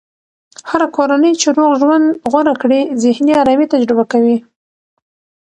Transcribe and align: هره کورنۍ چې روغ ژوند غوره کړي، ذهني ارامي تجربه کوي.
هره 0.69 0.87
کورنۍ 0.97 1.33
چې 1.41 1.47
روغ 1.57 1.71
ژوند 1.81 2.05
غوره 2.31 2.53
کړي، 2.61 2.81
ذهني 3.03 3.33
ارامي 3.41 3.65
تجربه 3.73 4.03
کوي. 4.11 4.37